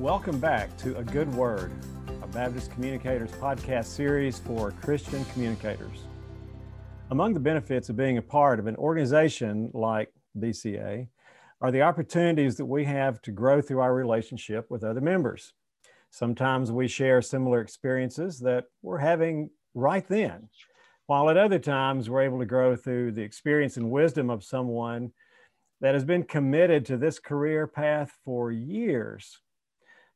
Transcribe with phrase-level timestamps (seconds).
[0.00, 1.70] Welcome back to A Good Word,
[2.22, 6.06] a Baptist Communicators podcast series for Christian communicators.
[7.10, 11.06] Among the benefits of being a part of an organization like BCA
[11.60, 15.52] are the opportunities that we have to grow through our relationship with other members.
[16.08, 20.48] Sometimes we share similar experiences that we're having right then,
[21.08, 25.12] while at other times we're able to grow through the experience and wisdom of someone
[25.82, 29.42] that has been committed to this career path for years.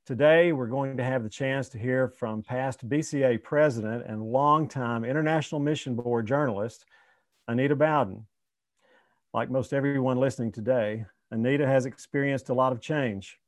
[0.07, 5.03] Today, we're going to have the chance to hear from past BCA president and longtime
[5.03, 6.85] International Mission Board journalist,
[7.49, 8.27] Anita Bowden.
[9.33, 13.39] Like most everyone listening today, Anita has experienced a lot of change.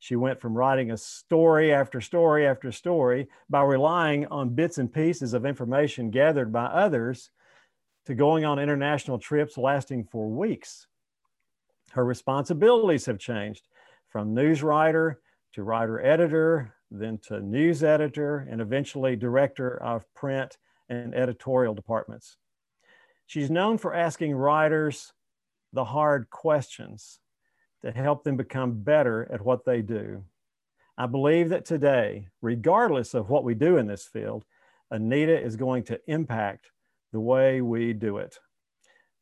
[0.00, 4.92] She went from writing a story after story after story by relying on bits and
[4.92, 7.30] pieces of information gathered by others
[8.04, 10.88] to going on international trips lasting for weeks
[11.92, 13.68] her responsibilities have changed
[14.08, 15.20] from news writer
[15.52, 22.36] to writer editor, then to news editor, and eventually director of print and editorial departments.
[23.26, 25.12] She's known for asking writers
[25.72, 27.20] the hard questions
[27.82, 30.24] that help them become better at what they do.
[30.98, 34.44] I believe that today, regardless of what we do in this field,
[34.90, 36.70] Anita is going to impact
[37.12, 38.38] the way we do it.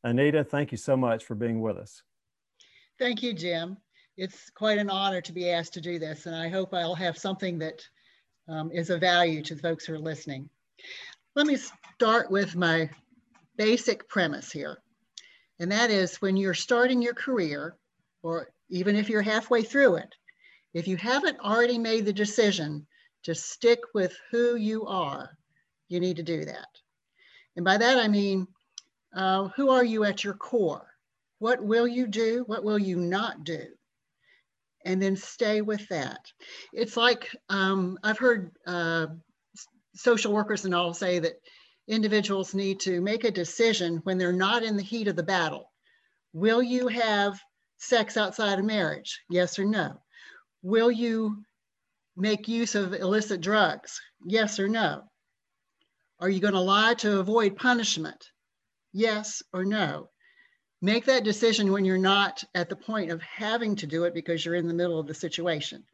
[0.02, 2.02] Anita, thank you so much for being with us.
[2.98, 3.76] Thank you, Jim.
[4.20, 7.16] It's quite an honor to be asked to do this, and I hope I'll have
[7.16, 7.82] something that
[8.50, 10.50] um, is of value to the folks who are listening.
[11.34, 11.56] Let me
[11.96, 12.91] start with my
[13.56, 14.82] basic premise here,
[15.58, 17.78] and that is when you're starting your career,
[18.22, 20.14] or even if you're halfway through it,
[20.74, 22.86] if you haven't already made the decision
[23.22, 25.30] to stick with who you are,
[25.88, 26.68] you need to do that.
[27.56, 28.46] And by that I mean,
[29.16, 30.91] uh, who are you at your core?
[31.38, 32.44] What will you do?
[32.48, 33.64] What will you not do?
[34.84, 36.20] And then stay with that.
[36.72, 39.08] It's like um, I've heard uh,
[39.94, 41.34] social workers and all say that
[41.88, 45.70] individuals need to make a decision when they're not in the heat of the battle.
[46.32, 47.38] Will you have
[47.78, 49.20] sex outside of marriage?
[49.28, 50.00] Yes or no?
[50.62, 51.42] Will you
[52.16, 54.00] make use of illicit drugs?
[54.24, 55.02] Yes or no?
[56.20, 58.24] Are you going to lie to avoid punishment?
[58.92, 60.10] Yes or no?
[60.82, 64.44] Make that decision when you're not at the point of having to do it because
[64.44, 65.84] you're in the middle of the situation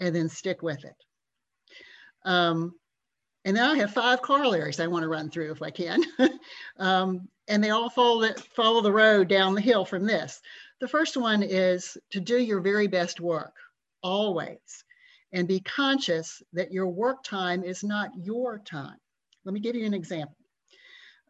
[0.00, 0.96] and then stick with it.
[2.24, 2.74] Um,
[3.44, 6.02] and then I have five corollaries I want to run through if I can.
[6.78, 10.40] um, and they all follow the, follow the road down the hill from this.
[10.80, 13.54] The first one is to do your very best work,
[14.02, 14.84] always,
[15.32, 18.96] and be conscious that your work time is not your time.
[19.44, 20.36] Let me give you an example.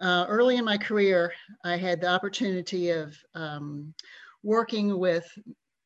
[0.04, 1.32] Uh, early in my career,
[1.64, 3.94] I had the opportunity of um,
[4.42, 5.26] working with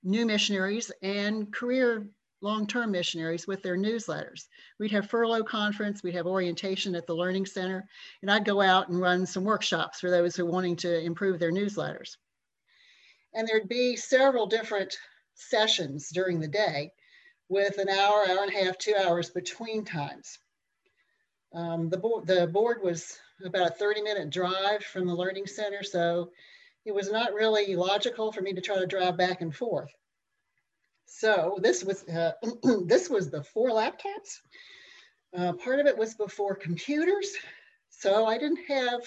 [0.02, 2.04] new missionaries and career
[2.40, 4.46] long-term missionaries with their newsletters.
[4.80, 7.86] We'd have furlough conference, we'd have orientation at the Learning Center,
[8.22, 11.38] and I'd go out and run some workshops for those who are wanting to improve
[11.38, 12.16] their newsletters.
[13.34, 14.96] And there'd be several different
[15.36, 16.90] sessions during the day
[17.48, 20.40] with an hour, hour and a half, two hours between times.
[21.54, 25.82] Um, the, the board was about a 30 minute drive from the learning center.
[25.82, 26.30] So
[26.84, 29.90] it was not really logical for me to try to drive back and forth.
[31.06, 32.32] So this was, uh,
[32.84, 34.40] this was the four laptops.
[35.36, 37.32] Uh, part of it was before computers.
[37.90, 39.00] So I didn't have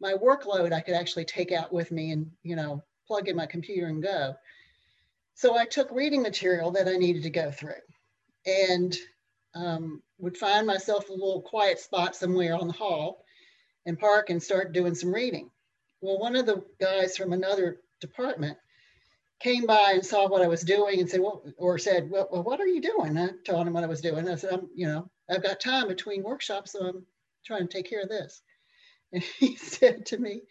[0.00, 3.46] my workload I could actually take out with me and, you know, plug in my
[3.46, 4.34] computer and go.
[5.34, 7.72] So I took reading material that I needed to go through
[8.46, 8.96] and
[9.54, 13.24] um, would find myself a little quiet spot somewhere on the hall
[13.86, 15.50] and park and start doing some reading.
[16.00, 18.56] Well, one of the guys from another department
[19.40, 22.42] came by and saw what I was doing and said, well, or said, well, well
[22.42, 23.16] what are you doing?
[23.16, 24.28] I told him what I was doing.
[24.28, 27.06] I said, I'm, you know, I've got time between workshops, so I'm
[27.44, 28.42] trying to take care of this.
[29.12, 30.42] And he said to me,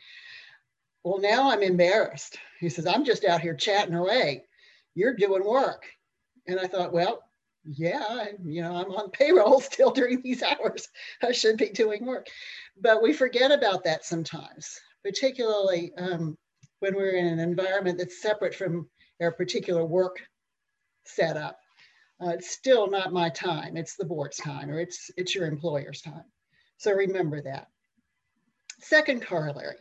[1.06, 2.38] well, now I'm embarrassed.
[2.60, 4.44] He says, I'm just out here chatting away.
[4.96, 5.86] You're doing work.
[6.46, 7.24] And I thought, well,
[7.64, 10.90] yeah, you know, I'm on payroll still during these hours.
[11.24, 12.28] I should be doing work.
[12.82, 16.38] But we forget about that sometimes, particularly um,
[16.80, 18.88] when we're in an environment that's separate from
[19.22, 20.22] our particular work
[21.06, 21.58] setup.
[22.22, 26.02] Uh, it's still not my time, it's the board's time or it's, it's your employer's
[26.02, 26.26] time.
[26.78, 27.68] So remember that.
[28.80, 29.76] Second corollary,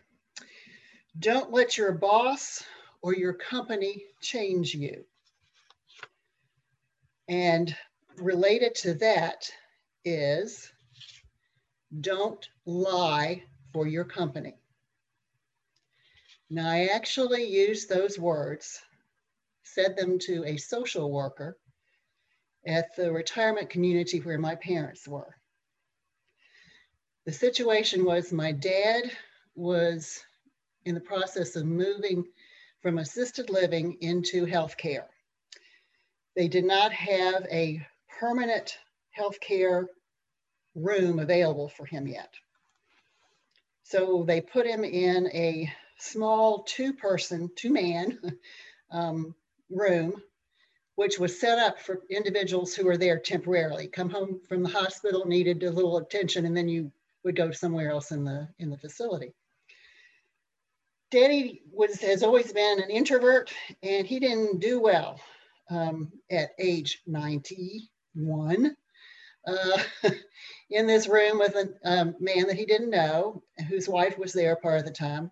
[1.19, 2.63] don't let your boss
[3.03, 5.05] or your company change you.
[7.29, 7.75] And
[8.17, 9.49] related to that
[10.05, 10.73] is
[12.01, 13.43] don't lie
[13.73, 14.55] for your company.
[16.51, 18.81] Now, I actually used those words,
[19.63, 21.59] said them to a social worker,
[22.67, 25.37] at the retirement community where my parents were.
[27.27, 29.11] The situation was my dad
[29.55, 30.21] was
[30.85, 32.25] in the process of moving
[32.81, 35.07] from assisted living into healthcare.
[36.37, 37.87] They did not have a
[38.19, 38.79] permanent
[39.19, 39.87] healthcare
[40.79, 42.33] room available for him yet.
[43.83, 48.19] So they put him in a small two person, two man
[48.91, 49.35] um,
[49.71, 50.23] room,
[50.97, 55.27] which was set up for individuals who were there temporarily, come home from the hospital,
[55.27, 56.91] needed a little attention, and then you
[57.25, 59.33] would go somewhere else in the, in the facility.
[61.11, 63.51] Daddy was, has always been an introvert
[63.83, 65.19] and he didn't do well
[65.71, 68.77] um, at age 91
[69.47, 69.83] uh,
[70.71, 74.57] in this room with a um, man that he didn't know, whose wife was there
[74.57, 75.31] part of the time.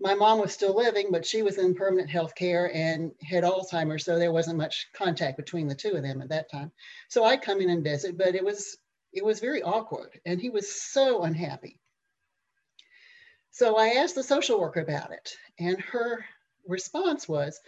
[0.00, 4.04] My mom was still living, but she was in permanent health care and had Alzheimer's,
[4.04, 6.72] so there wasn't much contact between the two of them at that time.
[7.08, 8.76] So I'd come in and visit, but it was
[9.12, 11.78] it was very awkward, and he was so unhappy.
[13.52, 16.24] So I asked the social worker about it, and her
[16.66, 17.60] response was,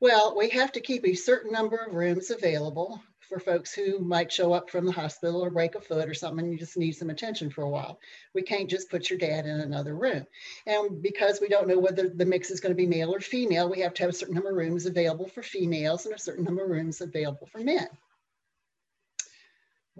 [0.00, 4.32] well, we have to keep a certain number of rooms available for folks who might
[4.32, 6.92] show up from the hospital or break a foot or something and you just need
[6.92, 8.00] some attention for a while.
[8.34, 10.26] We can't just put your dad in another room.
[10.66, 13.68] And because we don't know whether the mix is going to be male or female,
[13.68, 16.44] we have to have a certain number of rooms available for females and a certain
[16.44, 17.88] number of rooms available for men.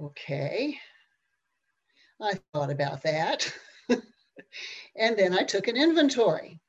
[0.01, 0.79] Okay.
[2.21, 3.53] I thought about that.
[4.97, 6.61] And then I took an inventory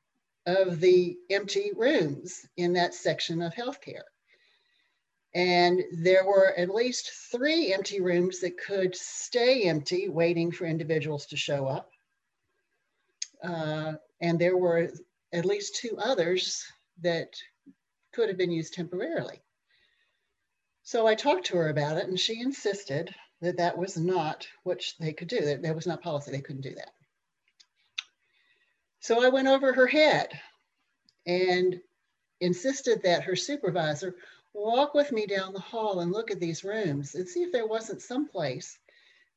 [0.45, 4.03] of the empty rooms in that section of healthcare.
[5.33, 11.27] And there were at least three empty rooms that could stay empty, waiting for individuals
[11.27, 11.91] to show up.
[13.43, 14.91] Uh, and there were
[15.31, 16.65] at least two others
[17.01, 17.29] that
[18.11, 19.41] could have been used temporarily.
[20.83, 24.81] So I talked to her about it, and she insisted that that was not what
[24.99, 26.91] they could do, that, that was not policy, they couldn't do that.
[28.99, 30.27] So I went over her head
[31.25, 31.79] and
[32.41, 34.15] insisted that her supervisor
[34.53, 37.67] walk with me down the hall and look at these rooms and see if there
[37.67, 38.77] wasn't some place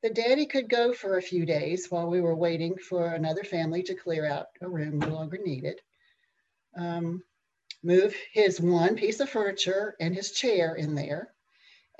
[0.02, 3.82] that daddy could go for a few days while we were waiting for another family
[3.84, 5.80] to clear out a room no longer needed.
[6.76, 7.22] Um,
[7.82, 11.32] move his one piece of furniture and his chair in there.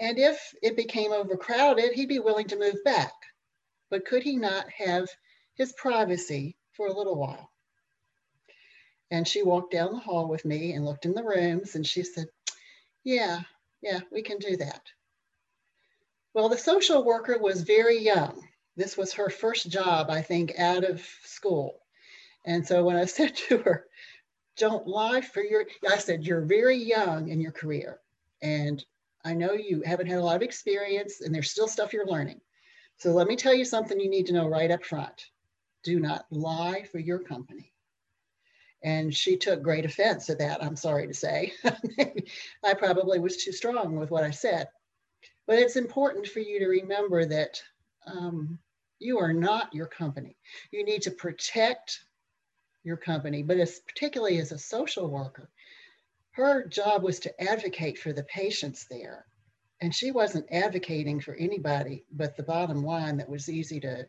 [0.00, 3.12] And if it became overcrowded, he'd be willing to move back.
[3.91, 5.09] But could he not have
[5.55, 7.50] his privacy for a little while?
[9.11, 12.03] And she walked down the hall with me and looked in the rooms and she
[12.03, 12.26] said,
[13.04, 13.43] Yeah,
[13.81, 14.82] yeah, we can do that.
[16.34, 18.49] Well, the social worker was very young.
[18.76, 21.81] This was her first job, I think, out of school.
[22.46, 23.87] And so when I said to her,
[24.56, 28.00] don't lie for your, I said, you're very young in your career.
[28.43, 28.84] And
[29.25, 32.40] I know you haven't had a lot of experience and there's still stuff you're learning.
[32.99, 35.26] So let me tell you something you need to know right up front.
[35.84, 37.71] Do not lie for your company.
[38.84, 41.52] And she took great offense at that, I'm sorry to say.
[42.64, 44.69] I probably was too strong with what I said.
[45.46, 47.62] But it's important for you to remember that
[48.06, 48.58] um,
[48.99, 50.37] you are not your company.
[50.73, 52.05] You need to protect
[52.84, 55.49] your company, but as, particularly as a social worker,
[56.32, 59.26] her job was to advocate for the patients there.
[59.80, 64.06] And she wasn't advocating for anybody but the bottom line that was easy to,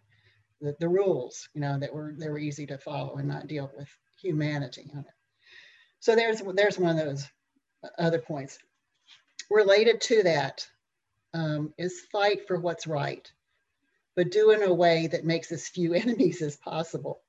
[0.62, 3.71] the, the rules, you know, that were, they were easy to follow and not deal
[3.75, 3.89] with
[4.23, 5.13] humanity on it.
[5.99, 7.27] So there's, there's one of those
[7.99, 8.57] other points.
[9.49, 10.67] Related to that
[11.33, 13.29] um, is fight for what's right,
[14.15, 17.21] but do in a way that makes as few enemies as possible.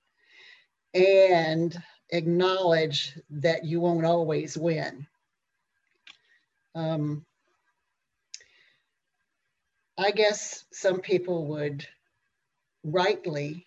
[0.94, 1.76] And
[2.10, 5.06] acknowledge that you won't always win.
[6.74, 7.24] Um,
[9.96, 11.86] I guess some people would
[12.82, 13.66] rightly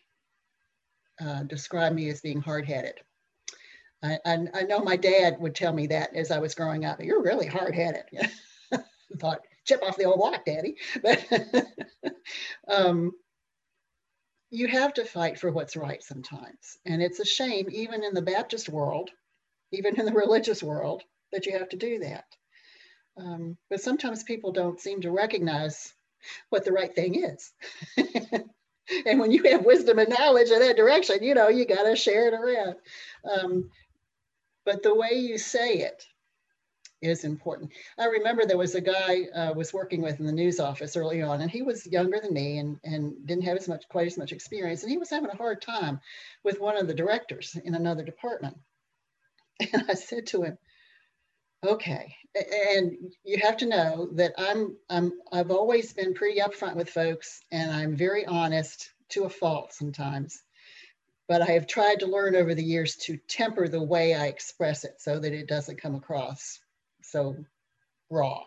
[1.19, 2.95] uh, describe me as being hard headed.
[4.03, 7.01] I, I, I, know my dad would tell me that as I was growing up.
[7.01, 8.03] You're really hard headed.
[9.19, 10.75] thought, chip off the old block, Daddy.
[11.01, 11.25] But
[12.67, 13.11] um,
[14.49, 16.77] you have to fight for what's right sometimes.
[16.85, 19.09] And it's a shame, even in the Baptist world,
[19.71, 22.25] even in the religious world, that you have to do that.
[23.17, 25.93] Um, but sometimes people don't seem to recognize
[26.49, 27.51] what the right thing is.
[29.05, 31.95] and when you have wisdom and knowledge in that direction, you know, you got to
[31.95, 32.75] share it around.
[33.29, 33.69] Um,
[34.67, 36.05] but the way you say it
[37.01, 37.71] is important.
[37.97, 40.97] I remember there was a guy I uh, was working with in the news office
[40.97, 44.07] early on, and he was younger than me and, and didn't have as much quite
[44.07, 46.01] as much experience, and he was having a hard time
[46.43, 48.57] with one of the directors in another department.
[49.73, 50.57] And I said to him,
[51.65, 52.13] Okay,
[52.75, 52.91] and
[53.23, 57.71] you have to know that I'm I'm I've always been pretty upfront with folks, and
[57.71, 60.43] I'm very honest to a fault sometimes.
[61.27, 64.83] But I have tried to learn over the years to temper the way I express
[64.85, 66.59] it so that it doesn't come across
[67.01, 67.35] so
[68.09, 68.43] raw.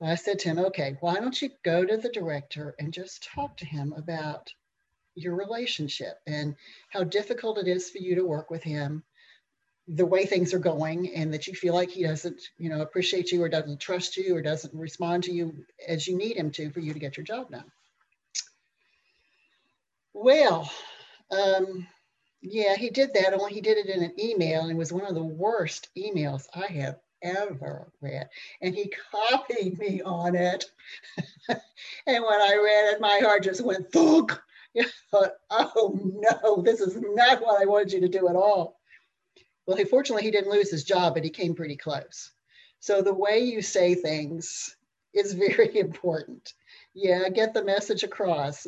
[0.00, 3.56] I said to him, okay, why don't you go to the director and just talk
[3.58, 4.52] to him about
[5.14, 6.56] your relationship and
[6.90, 9.02] how difficult it is for you to work with him,
[9.88, 13.32] the way things are going, and that you feel like he doesn't, you know, appreciate
[13.32, 16.70] you or doesn't trust you or doesn't respond to you as you need him to
[16.70, 17.70] for you to get your job done.
[20.12, 20.70] Well,
[21.30, 21.86] um,
[22.42, 25.06] yeah, he did that, only he did it in an email, and it was one
[25.06, 28.28] of the worst emails I have ever read.
[28.60, 30.66] And he copied me on it.
[31.48, 31.58] and
[32.06, 34.38] when I read it, my heart just went thunk.
[35.10, 38.78] Thought, oh no, this is not what I wanted you to do at all.
[39.66, 42.32] Well, he, fortunately, he didn't lose his job, but he came pretty close.
[42.80, 44.76] So the way you say things
[45.14, 46.52] is very important.
[46.92, 48.66] Yeah, get the message across,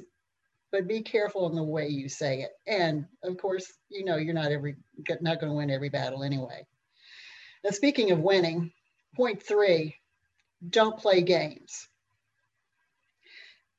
[0.73, 2.51] but be careful in the way you say it.
[2.67, 4.77] And of course, you know you're not every
[5.21, 6.67] not going to win every battle anyway.
[7.65, 8.73] Now, speaking of winning,
[9.15, 9.97] point three,
[10.69, 11.89] don't play games.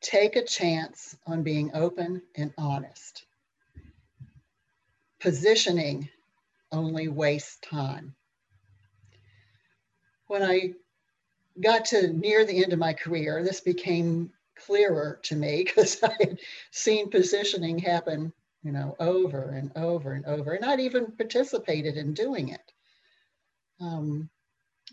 [0.02, 3.26] Take a chance on being open and honest.
[5.20, 6.10] Positioning
[6.72, 8.16] only wastes time.
[10.28, 10.74] When I
[11.62, 14.32] got to near the end of my career, this became
[14.66, 16.40] clearer to me because I had
[16.72, 18.34] seen positioning happen,
[18.64, 22.72] you know, over and over and over, and I'd even participated in doing it.
[23.80, 24.30] Um,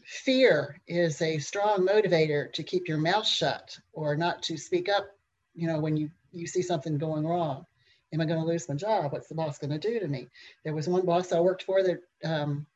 [0.04, 5.06] fear is a strong motivator to keep your mouth shut or not to speak up,
[5.54, 7.64] you know, when you, you see something going wrong.
[8.12, 9.12] Am I going to lose my job?
[9.12, 10.28] What's the boss going to do to me?
[10.62, 12.66] There was one boss I worked for that um,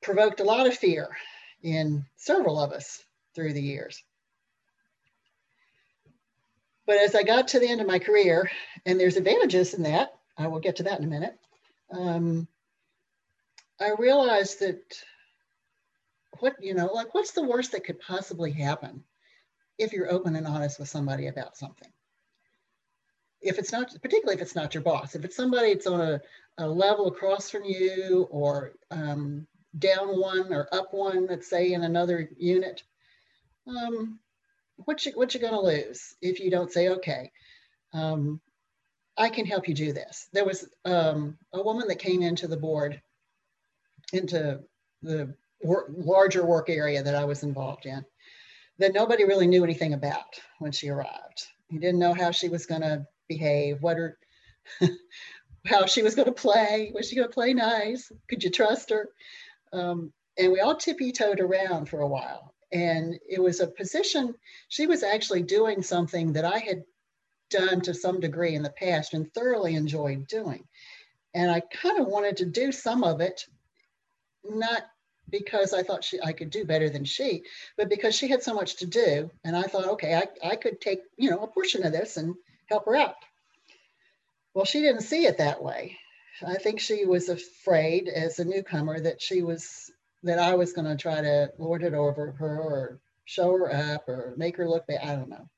[0.00, 1.08] provoked a lot of fear
[1.62, 3.02] in several of us
[3.34, 4.02] through the years.
[6.86, 8.50] But as I got to the end of my career,
[8.84, 11.38] and there's advantages in that, I will get to that in a minute.
[11.90, 12.46] Um,
[13.80, 14.82] I realized that
[16.40, 19.02] what, you know, like what's the worst that could possibly happen
[19.78, 21.90] if you're open and honest with somebody about something?
[23.40, 26.20] If it's not, particularly if it's not your boss, if it's somebody that's on a,
[26.58, 29.46] a level across from you or um,
[29.78, 32.82] down one or up one, let's say in another unit,
[33.66, 34.18] um,
[34.76, 37.30] what you what you gonna lose if you don't say okay?
[37.92, 38.40] Um,
[39.16, 40.28] I can help you do this.
[40.32, 43.00] There was um, a woman that came into the board
[44.12, 44.60] into
[45.02, 48.04] the larger work area that I was involved in
[48.78, 51.46] that nobody really knew anything about when she arrived.
[51.68, 54.18] He didn't know how she was going to behave, what her,
[55.66, 56.90] how she was going to play.
[56.94, 58.10] Was she going to play nice?
[58.28, 59.08] Could you trust her?
[59.72, 62.53] Um, and we all tippy toed around for a while.
[62.74, 64.34] And it was a position,
[64.68, 66.82] she was actually doing something that I had
[67.48, 70.64] done to some degree in the past and thoroughly enjoyed doing.
[71.34, 73.46] And I kind of wanted to do some of it
[74.42, 74.82] not
[75.30, 77.44] because I thought she I could do better than she,
[77.76, 79.30] but because she had so much to do.
[79.44, 82.34] And I thought, okay, I, I could take, you know, a portion of this and
[82.66, 83.14] help her out.
[84.52, 85.98] Well, she didn't see it that way.
[86.44, 89.90] I think she was afraid as a newcomer that she was
[90.24, 94.08] that I was going to try to lord it over her or show her up
[94.08, 95.00] or make her look bad.
[95.02, 95.48] I don't know.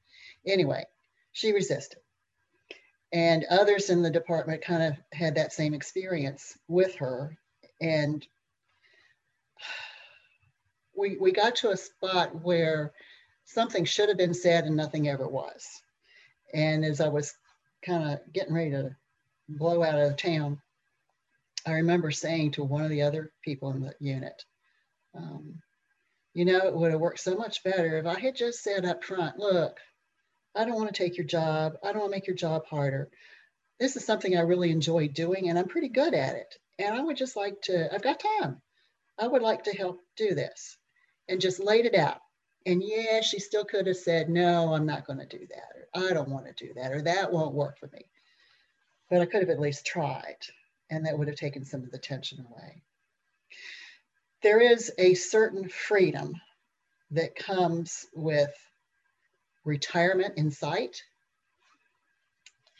[0.44, 0.84] Anyway,
[1.32, 2.00] she resisted.
[3.12, 7.38] And others in the department kind of had that same experience with her.
[7.80, 8.26] And
[10.96, 12.92] we, we got to a spot where
[13.44, 15.64] something should have been said and nothing ever was.
[16.52, 17.34] And as I was
[17.84, 18.96] kind of getting ready to
[19.48, 20.60] blow out of town,
[21.64, 24.44] I remember saying to one of the other people in the unit,
[25.16, 25.62] um,
[26.34, 29.02] you know, it would have worked so much better if I had just said up
[29.02, 29.78] front, look,
[30.54, 31.74] I don't want to take your job.
[31.82, 33.08] I don't want to make your job harder.
[33.78, 36.54] This is something I really enjoy doing and I'm pretty good at it.
[36.78, 38.60] And I would just like to, I've got time.
[39.18, 40.76] I would like to help do this
[41.28, 42.20] and just laid it out.
[42.66, 46.08] And yeah, she still could have said, no, I'm not going to do that, or
[46.08, 48.10] I don't want to do that, or that won't work for me.
[49.08, 50.36] But I could have at least tried,
[50.90, 52.82] and that would have taken some of the tension away.
[54.42, 56.34] There is a certain freedom
[57.10, 58.52] that comes with
[59.64, 61.02] retirement in sight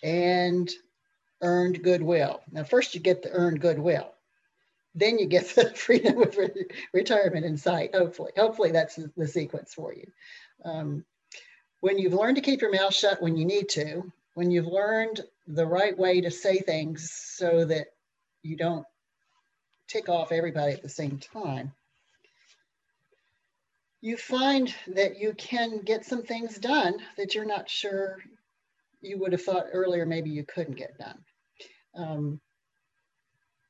[0.02, 0.70] and
[1.42, 2.40] earned goodwill.
[2.50, 4.12] Now, first you get the earned goodwill
[4.96, 7.94] then you get the freedom of re- retirement in sight.
[7.94, 10.10] Hopefully, hopefully that's the sequence for you.
[10.64, 11.04] Um,
[11.80, 15.20] when you've learned to keep your mouth shut when you need to, when you've learned
[15.46, 17.88] the right way to say things so that
[18.42, 18.84] you don't
[19.88, 21.73] tick off everybody at the same time,
[24.00, 28.19] you find that you can get some things done that you're not sure
[29.00, 31.19] you would have thought earlier maybe you couldn't get done.
[31.95, 32.40] Um,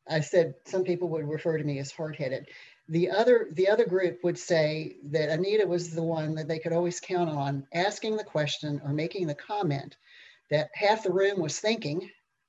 [0.08, 2.48] I said some people would refer to me as hard-headed.
[2.88, 6.72] The other, the other group would say that Anita was the one that they could
[6.72, 9.96] always count on asking the question or making the comment
[10.50, 12.08] that half the room was thinking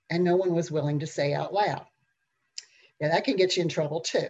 [0.09, 1.85] and no one was willing to say out loud.
[2.99, 4.27] Yeah, that can get you in trouble too.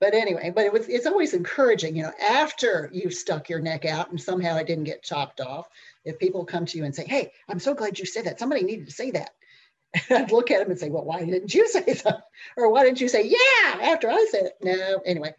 [0.00, 3.84] But anyway, but it was, it's always encouraging, you know, after you've stuck your neck
[3.84, 5.68] out and somehow it didn't get chopped off,
[6.06, 8.38] if people come to you and say, hey, I'm so glad you said that.
[8.38, 9.30] Somebody needed to say that.
[10.08, 12.22] And I'd look at them and say, well, why didn't you say that?
[12.56, 14.54] Or why didn't you say, yeah, after I said it?
[14.62, 15.34] No, anyway,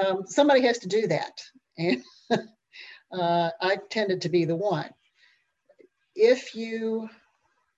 [0.00, 1.42] um, somebody has to do that.
[3.10, 4.90] And uh, I tended to be the one.
[6.16, 7.08] If you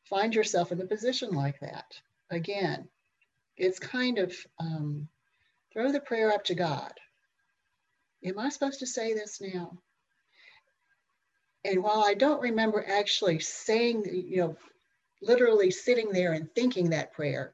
[0.08, 2.88] find yourself in a position like that, again,
[3.58, 5.08] it's kind of um,
[5.72, 6.92] throw the prayer up to God.
[8.24, 9.78] Am I supposed to say this now?
[11.64, 14.56] And while I don't remember actually saying, you know,
[15.20, 17.52] literally sitting there and thinking that prayer,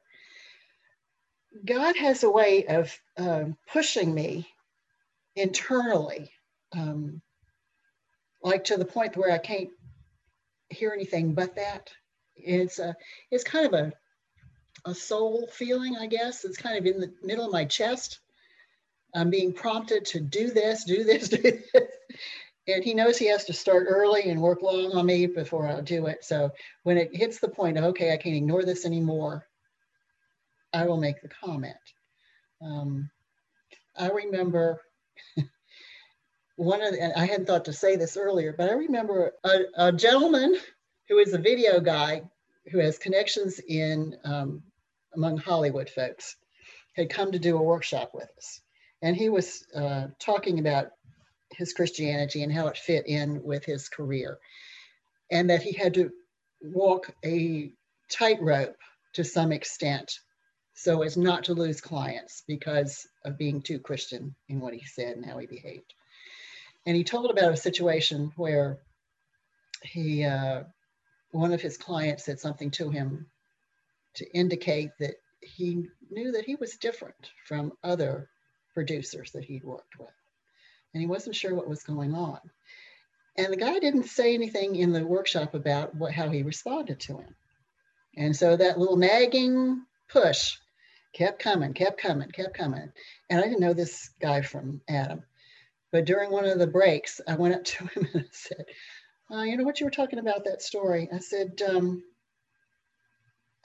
[1.64, 4.48] God has a way of um, pushing me
[5.36, 6.30] internally,
[6.76, 7.22] um,
[8.42, 9.70] like to the point where I can't
[10.68, 11.90] hear anything but that.
[12.36, 12.96] It's a,
[13.30, 13.92] it's kind of a,
[14.84, 16.44] a soul feeling, I guess.
[16.44, 18.20] It's kind of in the middle of my chest.
[19.14, 21.62] I'm being prompted to do this, do this, do this.
[22.66, 25.82] And he knows he has to start early and work long on me before I'll
[25.82, 26.24] do it.
[26.24, 26.50] So
[26.82, 29.46] when it hits the point of, okay, I can't ignore this anymore,
[30.72, 31.76] I will make the comment.
[32.62, 33.10] Um,
[33.96, 34.80] I remember
[36.56, 39.92] one of the, I hadn't thought to say this earlier, but I remember a, a
[39.92, 40.56] gentleman
[41.08, 42.22] who is a video guy
[42.72, 44.62] who has connections in um,
[45.14, 46.36] among Hollywood folks
[46.94, 48.60] had come to do a workshop with us.
[49.02, 50.88] And he was uh, talking about
[51.50, 54.38] his Christianity and how it fit in with his career.
[55.30, 56.10] And that he had to
[56.62, 57.72] walk a
[58.10, 58.76] tightrope
[59.14, 60.18] to some extent
[60.74, 65.16] so as not to lose clients because of being too Christian in what he said
[65.16, 65.94] and how he behaved.
[66.86, 68.78] And he told about a situation where
[69.82, 70.64] he, uh,
[71.30, 73.26] one of his clients said something to him
[74.14, 78.28] to indicate that he knew that he was different from other
[78.72, 80.10] producers that he'd worked with.
[80.92, 82.38] And he wasn't sure what was going on.
[83.36, 87.18] And the guy didn't say anything in the workshop about what, how he responded to
[87.18, 87.34] him.
[88.16, 90.56] And so that little nagging push
[91.12, 92.92] kept coming, kept coming, kept coming.
[93.28, 95.22] And I didn't know this guy from Adam.
[95.90, 98.66] But during one of the breaks, I went up to him and I said,
[99.32, 101.08] uh, You know what you were talking about that story?
[101.12, 102.04] I said, um,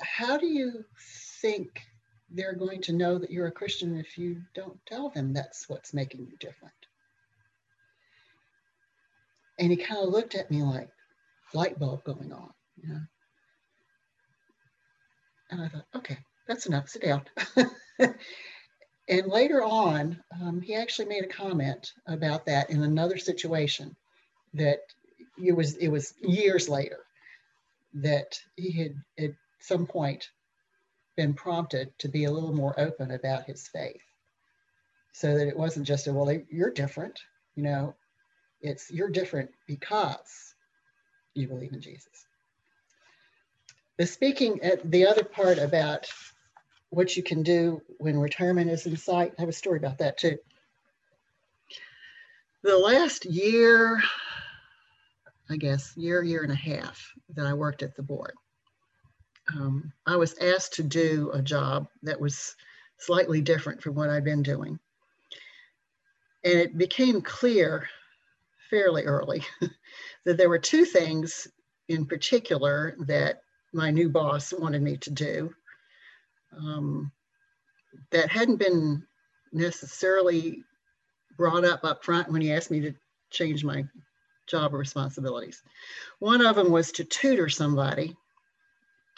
[0.02, 0.86] How do you
[1.42, 1.82] think
[2.30, 5.94] they're going to know that you're a Christian if you don't tell them that's what's
[5.94, 6.74] making you different?
[9.58, 10.90] And he kind of looked at me like
[11.54, 12.50] light bulb going on,
[12.82, 13.02] you know.
[15.52, 17.24] And I thought, okay, that's enough, sit down.
[18.00, 23.96] and later on, um, he actually made a comment about that in another situation
[24.54, 24.80] that
[25.44, 27.00] it was it was years later
[27.94, 30.30] that he had at some point
[31.15, 34.02] been prompted to be a little more open about his faith
[35.12, 37.19] so that it wasn't just a well you're different
[37.56, 37.95] you know
[38.62, 40.54] it's you're different because
[41.34, 42.26] you believe in jesus
[43.98, 46.08] the speaking at uh, the other part about
[46.89, 49.34] what you can do when retirement is in sight.
[49.38, 50.38] I have a story about that too.
[52.63, 54.02] The last year,
[55.50, 58.34] I guess, year, year and a half that I worked at the board,
[59.56, 62.56] um, I was asked to do a job that was
[62.98, 64.80] slightly different from what I'd been doing.
[66.44, 67.88] And it became clear
[68.70, 69.44] fairly early
[70.26, 71.48] that there were two things
[71.88, 73.42] in particular that
[73.74, 75.54] my new boss wanted me to do
[76.58, 77.12] um,
[78.12, 79.04] that hadn't been
[79.52, 80.64] necessarily
[81.38, 82.94] brought up up front when he asked me to
[83.32, 83.86] change my
[84.48, 85.62] job responsibilities.
[86.20, 88.16] One of them was to tutor somebody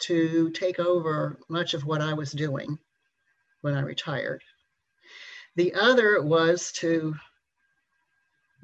[0.02, 2.78] to take over much of what I was doing
[3.60, 4.42] when I retired.
[5.56, 7.14] The other was to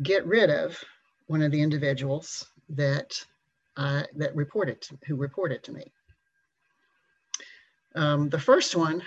[0.03, 0.83] get rid of
[1.27, 3.25] one of the individuals that
[3.77, 5.93] uh, that reported to, who reported to me.
[7.95, 9.03] Um, the first one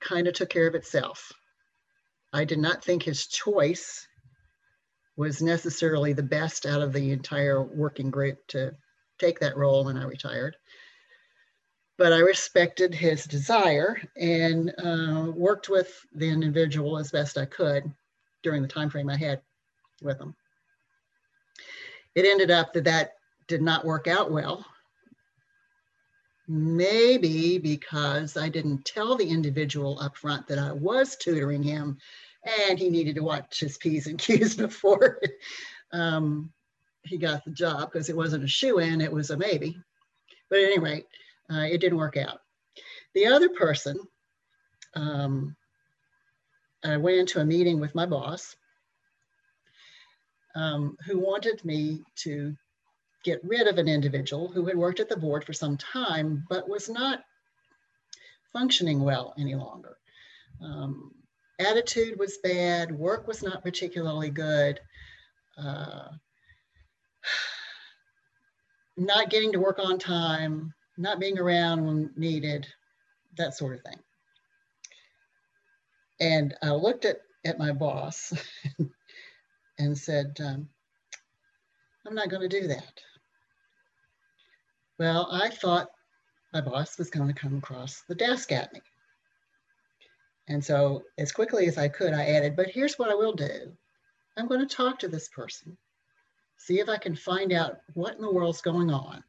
[0.00, 1.32] kind of took care of itself.
[2.32, 4.06] I did not think his choice
[5.16, 8.72] was necessarily the best out of the entire working group to
[9.18, 10.56] take that role when I retired.
[11.98, 17.92] But I respected his desire and uh, worked with the individual as best I could
[18.44, 19.42] during the time frame I had
[20.00, 20.34] with him.
[22.14, 23.14] It ended up that that
[23.48, 24.64] did not work out well.
[26.46, 31.98] Maybe because I didn't tell the individual up front that I was tutoring him
[32.68, 35.20] and he needed to watch his P's and Q's before
[35.92, 36.52] um,
[37.02, 39.76] he got the job because it wasn't a shoe in, it was a maybe.
[40.48, 41.06] But at any rate,
[41.52, 42.40] uh, it didn't work out.
[43.14, 43.98] The other person,
[44.94, 45.56] um,
[46.84, 48.54] I went into a meeting with my boss
[50.54, 52.56] um, who wanted me to
[53.24, 56.68] get rid of an individual who had worked at the board for some time but
[56.68, 57.24] was not
[58.52, 59.96] functioning well any longer.
[60.62, 61.12] Um,
[61.58, 64.80] attitude was bad, work was not particularly good.
[65.56, 66.08] Uh,
[68.96, 72.66] not getting to work on time, not being around when needed,
[73.36, 74.02] that sort of thing.
[76.20, 78.32] And I looked at, at my boss
[79.78, 80.68] and said, um,
[82.06, 83.00] I'm not going to do that.
[84.98, 85.90] Well, I thought
[86.52, 88.80] my boss was going to come across the desk at me.
[90.48, 93.72] And so, as quickly as I could, I added, but here's what I will do
[94.36, 95.76] I'm going to talk to this person,
[96.56, 99.22] see if I can find out what in the world's going on,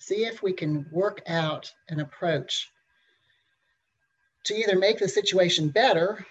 [0.00, 2.68] see if we can work out an approach
[4.44, 6.26] to either make the situation better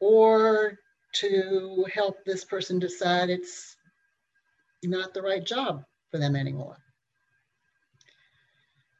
[0.00, 0.78] or
[1.12, 3.76] to help this person decide it's
[4.82, 6.76] not the right job for them anymore.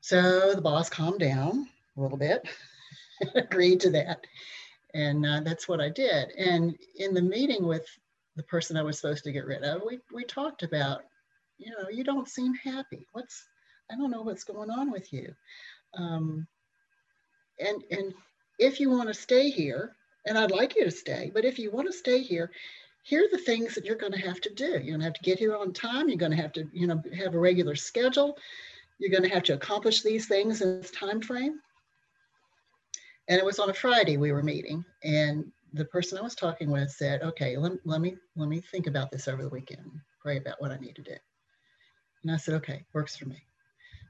[0.00, 2.48] So the boss calmed down a little bit,
[3.34, 4.24] agreed to that.
[4.94, 6.30] And uh, that's what I did.
[6.38, 7.86] And in the meeting with
[8.36, 11.02] the person I was supposed to get rid of, we, we talked about,
[11.58, 13.06] you know, you don't seem happy.
[13.12, 13.44] What's,
[13.90, 15.34] I don't know what's going on with you.
[15.94, 16.46] Um,
[17.58, 18.14] and, and
[18.58, 21.70] if you want to stay here, and I'd like you to stay, but if you
[21.70, 22.50] want to stay here,
[23.02, 24.72] here are the things that you're going to have to do.
[24.72, 26.08] You're going to have to get here on time.
[26.08, 28.36] You're going to have to, you know, have a regular schedule.
[28.98, 31.60] You're going to have to accomplish these things in this time frame.
[33.28, 35.44] And it was on a Friday we were meeting, and
[35.74, 39.10] the person I was talking with said, "Okay, let, let me let me think about
[39.10, 39.90] this over the weekend.
[40.22, 41.14] Pray about what I need to do."
[42.22, 43.44] And I said, "Okay, works for me."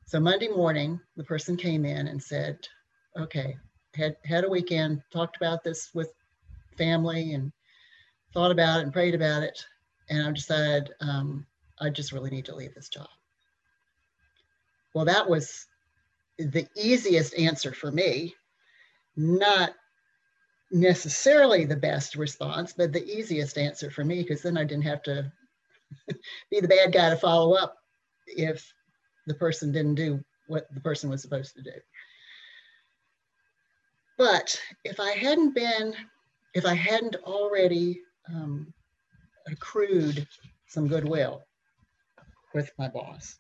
[0.07, 2.67] So Monday morning, the person came in and said,
[3.17, 3.57] "Okay,
[3.95, 6.13] had had a weekend, talked about this with
[6.77, 7.53] family, and
[8.33, 9.65] thought about it and prayed about it,
[10.09, 11.47] and I decided um,
[11.81, 13.09] I just really need to leave this job."
[14.95, 15.67] Well, that was
[16.39, 18.35] the easiest answer for me,
[19.17, 19.75] not
[20.71, 25.03] necessarily the best response, but the easiest answer for me because then I didn't have
[25.03, 25.31] to
[26.51, 27.77] be the bad guy to follow up
[28.37, 28.73] if
[29.27, 31.73] the person didn't do what the person was supposed to do.
[34.17, 35.95] But if I hadn't been,
[36.55, 38.73] if I hadn't already um,
[39.47, 40.27] accrued
[40.67, 41.45] some goodwill
[42.55, 43.37] with my boss,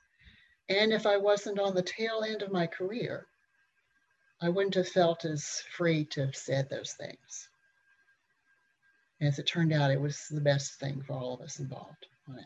[0.69, 3.27] and if I wasn't on the tail end of my career,
[4.41, 7.49] I wouldn't have felt as free to have said those things.
[9.21, 12.39] As it turned out, it was the best thing for all of us involved on
[12.39, 12.45] it.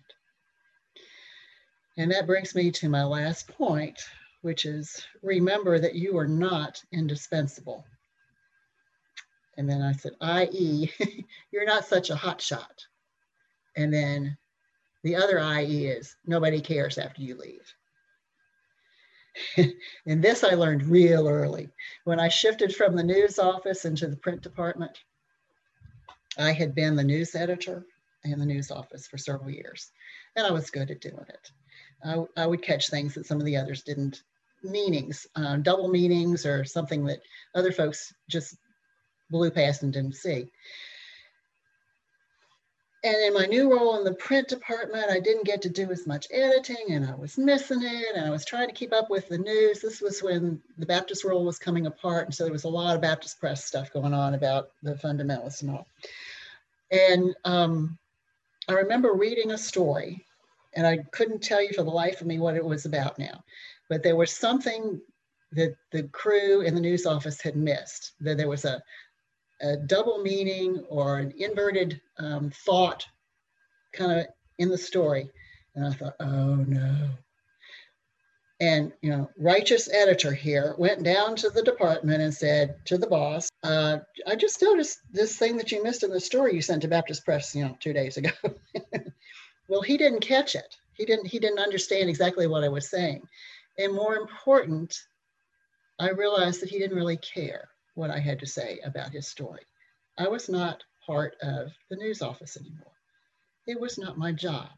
[1.96, 4.00] And that brings me to my last point,
[4.40, 7.84] which is remember that you are not indispensable.
[9.58, 10.90] And then I said, i.e.,
[11.52, 12.86] you're not such a hot shot.
[13.76, 14.38] And then
[15.02, 15.86] the other i.e.
[15.86, 17.74] is nobody cares after you leave.
[20.06, 21.70] and this I learned real early.
[22.04, 24.98] When I shifted from the news office into the print department,
[26.38, 27.84] I had been the news editor
[28.24, 29.90] in the news office for several years,
[30.36, 31.50] and I was good at doing it.
[32.04, 34.22] I, I would catch things that some of the others didn't,
[34.62, 37.20] meanings, uh, double meanings, or something that
[37.54, 38.56] other folks just
[39.30, 40.50] blew past and didn't see.
[43.04, 46.06] And in my new role in the print department, I didn't get to do as
[46.06, 48.14] much editing and I was missing it.
[48.14, 49.80] And I was trying to keep up with the news.
[49.80, 52.26] This was when the Baptist world was coming apart.
[52.26, 55.62] And so there was a lot of Baptist press stuff going on about the fundamentalists
[55.62, 55.88] and all.
[56.92, 57.98] And um,
[58.68, 60.24] I remember reading a story,
[60.74, 63.44] and I couldn't tell you for the life of me what it was about now.
[63.88, 65.00] But there was something
[65.52, 68.82] that the crew in the news office had missed, that there was a,
[69.60, 73.06] a double meaning or an inverted um, thought
[73.92, 74.26] kind of
[74.58, 75.30] in the story.
[75.74, 77.08] And I thought, oh no.
[78.60, 83.08] And, you know, righteous editor here went down to the department and said to the
[83.08, 86.82] boss, uh, I just noticed this thing that you missed in the story you sent
[86.82, 88.30] to Baptist Press, you know, two days ago.
[89.72, 90.76] well, he didn't catch it.
[90.92, 93.26] He didn't, he didn't understand exactly what I was saying.
[93.78, 94.94] And more important,
[95.98, 99.62] I realized that he didn't really care what I had to say about his story.
[100.18, 102.92] I was not part of the news office anymore.
[103.66, 104.68] It was not my job.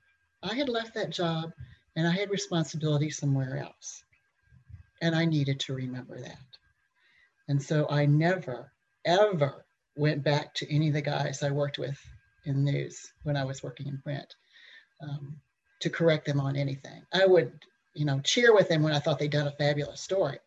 [0.44, 1.50] I had left that job
[1.96, 4.04] and I had responsibility somewhere else.
[5.02, 6.38] And I needed to remember that.
[7.48, 8.70] And so I never,
[9.04, 12.00] ever went back to any of the guys I worked with
[12.44, 14.37] in news when I was working in print
[15.00, 15.37] um,
[15.80, 17.02] to correct them on anything.
[17.12, 17.52] I would,
[17.94, 20.38] you know, cheer with them when I thought they'd done a fabulous story.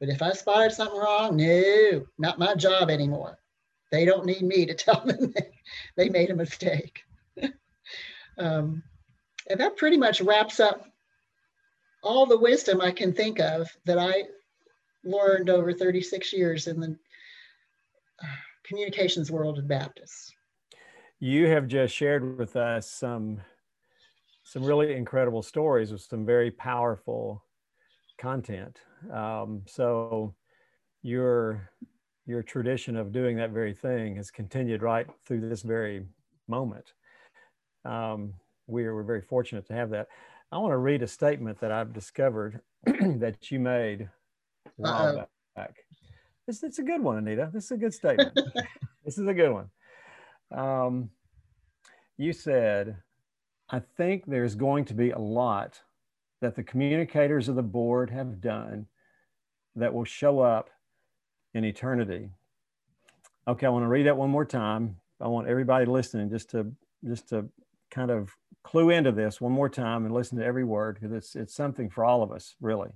[0.00, 3.38] But if I spotted something wrong, no, not my job anymore.
[3.90, 5.32] They don't need me to tell them
[5.96, 7.04] they made a mistake.
[8.38, 8.82] um,
[9.48, 10.86] and that pretty much wraps up
[12.02, 14.24] all the wisdom I can think of that I
[15.04, 16.96] learned over 36 years in the
[18.22, 18.26] uh,
[18.64, 20.32] communications world of Baptists.
[21.18, 23.40] You have just shared with us some
[24.44, 27.44] some really incredible stories with some very powerful
[28.18, 28.78] content.
[29.12, 30.34] Um, so
[31.02, 31.70] your
[32.26, 36.06] your tradition of doing that very thing has continued right through this very
[36.48, 36.94] moment.
[37.84, 38.34] Um,
[38.66, 40.08] we are, we're very fortunate to have that.
[40.50, 45.74] I want to read a statement that I've discovered that you made a while back.
[46.46, 47.50] This, it's a good one, Anita.
[47.52, 48.38] This is a good statement.
[49.04, 49.70] this is a good one.
[50.50, 51.10] Um,
[52.16, 52.96] you said,
[53.74, 55.80] I think there's going to be a lot
[56.40, 58.86] that the communicators of the board have done
[59.74, 60.70] that will show up
[61.54, 62.30] in eternity.
[63.48, 64.98] Okay, I want to read that one more time.
[65.20, 66.70] I want everybody listening just to
[67.04, 67.48] just to
[67.90, 68.30] kind of
[68.62, 71.90] clue into this one more time and listen to every word because it's it's something
[71.90, 72.90] for all of us, really.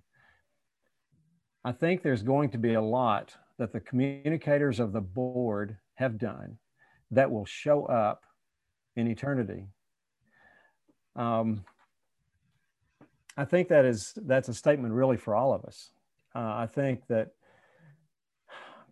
[1.64, 6.18] I think there's going to be a lot that the communicators of the board have
[6.18, 6.58] done
[7.10, 8.22] that will show up
[8.94, 9.66] in eternity.
[11.16, 11.64] Um,
[13.36, 15.90] I think that is that's a statement really for all of us.
[16.34, 17.32] Uh, I think that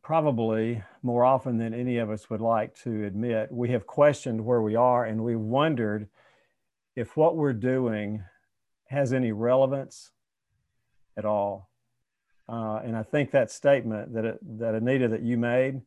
[0.02, 4.62] probably more often than any of us would like to admit, we have questioned where
[4.62, 6.09] we are and we wondered
[6.94, 8.22] if what we're doing
[8.87, 10.12] has any relevance
[11.16, 11.68] at all.
[12.48, 15.83] Uh, and I think that statement that, it, that Anita that you made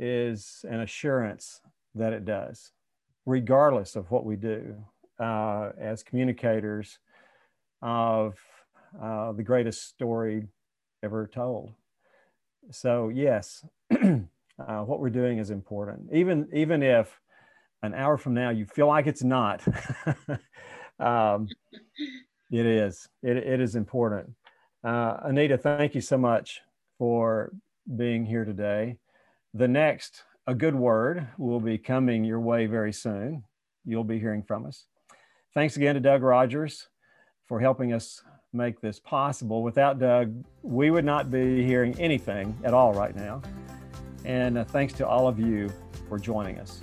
[0.00, 1.60] is an assurance
[1.94, 2.72] that it does,
[3.24, 4.84] regardless of what we do
[5.18, 6.98] uh, as communicators
[7.82, 8.34] of
[9.00, 10.46] uh, the greatest story
[11.02, 11.72] ever told
[12.70, 16.08] so yes, uh, what we're doing is important.
[16.12, 17.20] Even even if
[17.82, 19.62] an hour from now you feel like it's not,
[20.98, 21.48] um,
[22.50, 23.08] it is.
[23.22, 24.30] It, it is important.
[24.82, 26.62] Uh, Anita, thank you so much
[26.98, 27.52] for
[27.96, 28.98] being here today.
[29.54, 33.44] The next, a good word, will be coming your way very soon.
[33.84, 34.86] You'll be hearing from us.
[35.56, 36.88] Thanks again to Doug Rogers
[37.46, 39.62] for helping us make this possible.
[39.62, 43.40] Without Doug, we would not be hearing anything at all right now.
[44.26, 45.72] And uh, thanks to all of you
[46.10, 46.82] for joining us.